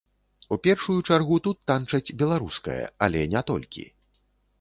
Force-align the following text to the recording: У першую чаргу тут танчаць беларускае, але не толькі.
У 0.53 0.57
першую 0.67 0.95
чаргу 1.09 1.37
тут 1.47 1.57
танчаць 1.71 2.15
беларускае, 2.21 2.79
але 3.09 3.21
не 3.35 3.45
толькі. 3.51 3.85